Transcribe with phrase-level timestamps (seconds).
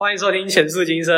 [0.00, 1.12] 欢迎收听《前世今生》，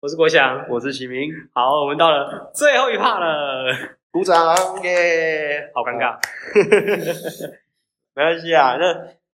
[0.00, 0.66] 我是国祥。
[0.68, 3.72] 我是启明，好，我们到了最后一趴了，
[4.10, 4.36] 鼓掌
[4.82, 5.70] 耶！
[5.72, 6.18] 好尴尬。
[8.16, 8.76] 没关系啊。
[8.76, 8.92] 那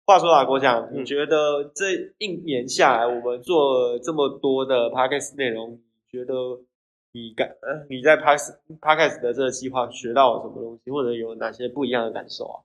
[0.05, 6.34] 话说啊，国强，嗯你觉得这一年下来，我们做了这么多的 podcast 内容，你觉得
[7.11, 12.64] 你感呃你在 podcast podcast 的这个计划学到了什么东西，或者有哪些不一样的感受啊？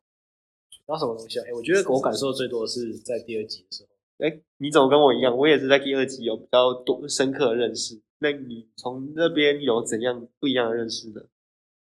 [0.71, 1.45] 学到什么东西啊？
[1.49, 3.94] 哎、我觉得我感受最多的是在第二集的时候。
[4.19, 5.37] 哎，你怎么跟我一样？
[5.37, 8.01] 我也是在第二集有比较多深刻的认识。
[8.19, 11.21] 那你从那边有怎样不一样的认识呢？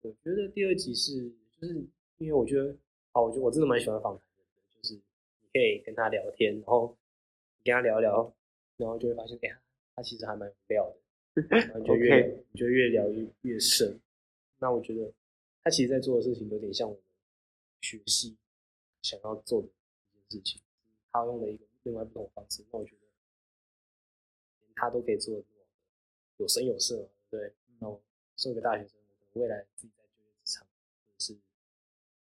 [0.01, 1.75] 我觉得第二集是，就是
[2.17, 2.75] 因为我觉得，
[3.13, 4.43] 好，我觉得我真的蛮喜欢访谈的，
[4.81, 5.01] 就是你
[5.53, 6.97] 可以跟他聊天，然后
[7.59, 8.35] 你跟他聊一聊，
[8.77, 9.59] 然后就会发现，哎、呀，
[9.95, 10.93] 他其实还蛮有料
[11.35, 13.99] 的，然后你就越 你就越聊越越深。
[14.59, 15.13] 那我觉得
[15.63, 17.01] 他其实在做的事情有点像我们
[17.81, 18.35] 学习
[19.03, 19.71] 想要做的一
[20.29, 20.61] 件事情，
[21.11, 23.01] 他用了一个另外不同的方式，那我觉得
[24.59, 25.45] 连他都可以做的
[26.35, 27.53] 有声有色嘛，对？
[27.79, 28.03] 那我
[28.35, 31.33] 作为一个大学生，我可能未来自己在就业职场，或者是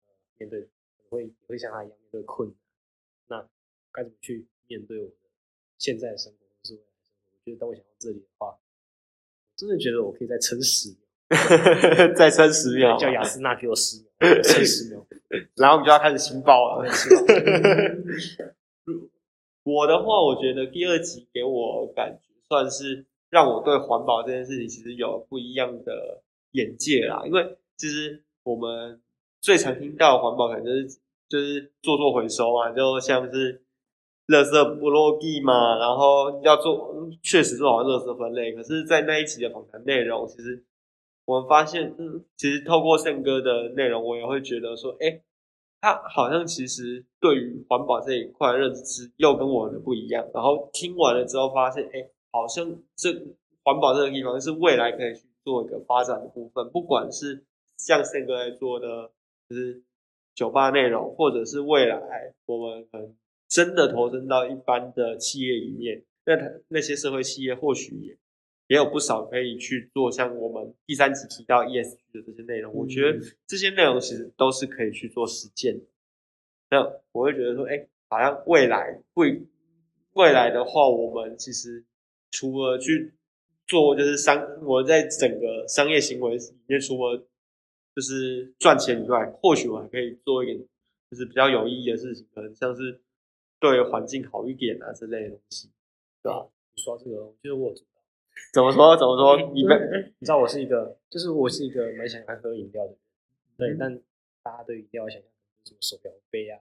[0.07, 0.67] 呃面对可
[1.03, 2.47] 能会也会像他一样面对困
[3.27, 3.49] 难，那
[3.91, 5.15] 该怎么去面对我的
[5.77, 7.35] 现在的生活，或是未来的生活？
[7.35, 8.59] 我觉得当我想到这里的话，我
[9.57, 10.97] 真的觉得我可以再撑十秒，
[12.15, 14.07] 再撑十秒，叫雅斯娜给我十秒，
[14.41, 15.05] 撑十秒，
[15.57, 16.87] 然后我们就要开始新报了。
[19.63, 27.23] 我的话，我觉得第二集给我感觉算是让我对环保这件事情其实有不一样的眼界啦。
[27.25, 29.01] 因为其实我们
[29.39, 33.61] 最常听到环保，可能就是就是做做回收嘛，就像是
[34.27, 38.53] 垃圾不落地嘛，然后要做确实做好垃圾分类。
[38.53, 40.63] 可是，在那一集的访谈内容，其实
[41.25, 45.21] 我们发现，嗯，其实透过胜哥的内容，我也会觉得说，哎、
[45.81, 50.25] 他好像其实对于环保这一块认知又跟我的不一样。
[50.33, 53.11] 然后听完了之后，发现，哎，好像这
[53.63, 57.43] 环保这个地方是未来可以去做一个发展的部分，不管是
[57.77, 59.11] 像胜哥在做的，
[59.49, 59.81] 就是
[60.35, 61.99] 酒吧内容，或者是未来
[62.45, 63.15] 我们可能
[63.49, 68.17] 真的投身到一般的企业里面，那他那些社会企业或许也
[68.71, 75.85] 也有不少可以去做，像我们第三集提到 ESG 的这些内容，我觉得这些内容其实都是可以去做实践的。
[76.69, 76.81] 那
[77.11, 79.41] 我会觉得说，哎、好像未来未
[80.13, 81.83] 未来的话，我们其实
[82.31, 83.11] 除了去
[83.67, 87.21] 做就是商，我在整个商业行为里面，除了
[87.93, 90.57] 就是赚钱以外，或许我还可以做一点
[91.09, 93.01] 就是比较有意义的事情，可能像是
[93.59, 95.69] 对环境好一点啊之类的东西，
[96.23, 96.47] 对吧？
[96.73, 97.75] 你说到这个，我觉得我。
[98.53, 98.97] 怎么说？
[98.97, 99.51] 怎么说？
[99.53, 102.97] 你们你知道我是一个，就是我是一个蛮喜欢喝饮料的人，
[103.57, 104.01] 对，嗯但
[104.43, 105.29] 大家对饮料想象
[105.65, 106.59] 什么手表杯啊，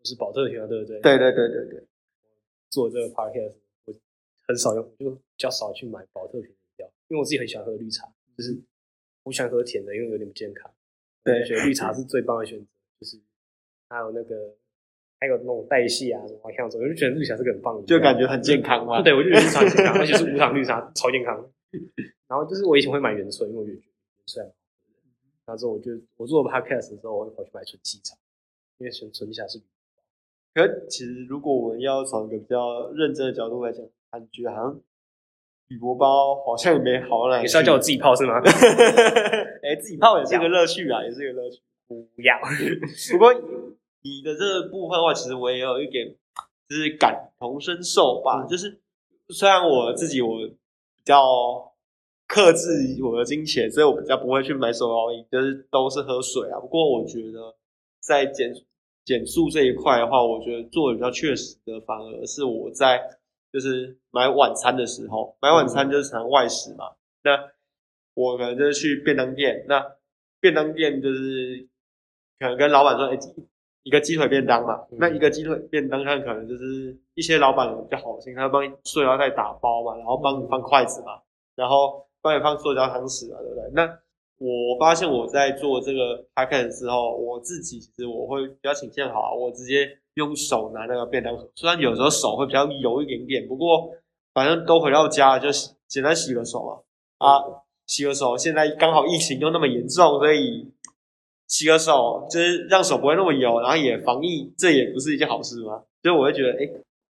[0.00, 1.00] 就是保特瓶啊，对不对？
[1.00, 1.84] 对对对对对，
[2.70, 3.54] 做这个 podcast，
[3.86, 3.94] 我
[4.46, 8.06] 很少用，就比较少去买保特瓶饮料，因为我自己很喜欢喝绿茶，
[8.36, 8.56] 就是
[9.24, 10.70] 我喜欢喝甜的，因为有点不健康。
[11.24, 12.66] 对我觉得绿茶是最棒的选择，
[13.00, 13.18] 就是
[13.88, 14.54] 还有那个
[15.24, 19.00] 还有那种代谢啊什么像这种，我就觉得绿茶是个很棒的，就感觉很健康嘛。
[19.00, 21.34] 对，我就觉得绿茶很健康，而且是无糖绿茶，超健康。
[22.28, 23.82] 然后就是我以前会买原萃，因为我觉得原
[24.26, 24.40] 萃。
[25.46, 28.14] 然后之后我就我做 podcast 的时候，我会跑去买纯气茶，
[28.78, 29.64] 因为纯纯气茶是比
[30.54, 34.80] 可是其实如果我们要从一个比较认真的角度来讲，感觉好像
[35.68, 37.40] 铝箔包好像也没好到哪。
[37.40, 38.40] 你是要叫我自己泡是吗？
[39.64, 41.60] 哎、自己泡也是个乐趣啊，也是个乐趣。
[41.86, 42.40] 不要，
[43.12, 43.30] 不过
[44.04, 46.14] 你的这个部分的话，其实我也有一点
[46.68, 48.44] 就是感同身受吧。
[48.44, 48.80] 嗯就是
[49.30, 51.18] 虽然我自己我比较
[52.26, 52.68] 克制
[53.02, 56.60] 我的金钱，所以我比较不会去买手摇饮，就是都是喝水啊。
[56.60, 57.56] 不过我觉得
[58.00, 58.52] 在减
[59.06, 63.00] 减速这一块的话，我觉得做的比较确实的，反而是我在
[63.50, 66.92] 就是买晚餐的时候，买晚餐就是常外食嘛。
[67.22, 67.50] 那
[68.12, 69.82] 我可能就是去便当店，那
[70.40, 71.66] 便当店就是
[72.38, 73.18] 可能跟老板说，哎、
[73.84, 81.12] 一个鸡腿便当嘛，嗯那一个鸡腿便当，上可能就是一些老板比较好心，他会帮你塑料袋打包嘛，然后帮你放筷子嘛，
[81.54, 83.62] 然后帮你放塑胶汤匙嘛，对不对？
[83.74, 83.86] 那
[84.38, 93.90] 我发现我在做这个 p a c k e 之后，我自己其实我会比较倾向好啊，我直接用手拿那个便当盒，虽然有时候手会比较油一点点，不过
[94.32, 97.38] 反正都回到家就洗简单洗个手嘛，啊，
[97.86, 98.36] 洗个手。
[98.36, 100.66] 现在刚好疫情又那么严重，所以
[101.54, 105.84] 洗个手就是让手不会那么油，然后也防疫，这也不是一件好事吗？
[106.02, 106.68] 所以我会觉得，哎、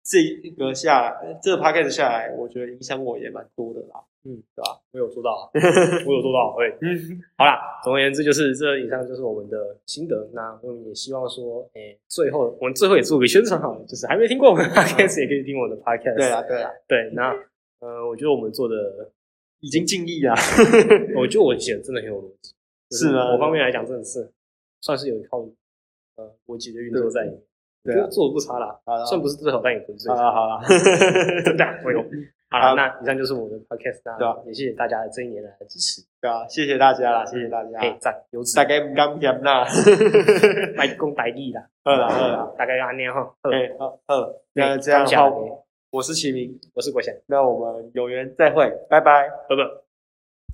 [0.02, 4.02] 这一个下来，这个 p a c k a g e 下来，我觉得影响我也蛮多的啦。
[4.24, 4.80] 嗯，对吧？
[4.90, 5.44] 我有做到啊，
[6.04, 6.74] 我有做到，对。
[6.82, 10.28] 嗯， 好啦，总而言之就是这以上就是我们的心得。
[10.32, 16.16] 那我们也希望说，诶、最后我们最后也做个宣传好了，就是还没听过我们的 podcast 也可以听我的 podcast。
[16.16, 17.30] 对啊，对啊，对，那
[17.80, 18.74] 呃，我觉得我们做的，
[19.60, 20.34] 已经尽力了。
[21.16, 22.53] 我觉得我写的真的很有逻辑，就
[22.94, 24.30] 是吗某方面来讲真的是
[24.80, 25.38] 算是有一套
[26.16, 27.38] 呃逻辑的运作在里面。
[27.86, 30.22] 我对啊做的不差啦，好啦虽然不是最好，但也不是最好差。
[30.24, 30.62] 了好了，
[31.44, 31.64] 真的。
[32.50, 36.00] 好好了，那以上就是我的 podcast，对啊那也谢谢大家这一年来的支持。
[36.18, 37.78] 对啊，谢谢大家啦，谢谢大家。
[37.78, 39.66] 哎，赞，有此大概唔敢嫌啦。
[40.76, 41.68] 卖公代理啦。
[41.84, 43.20] 好啦好啦，大概安尼哈。
[43.42, 45.30] 好哎好好，那这样的感谢话，
[45.90, 49.28] 我是齐明，我是国贤，那我们有缘再会，拜拜。
[49.48, 49.83] 拜拜。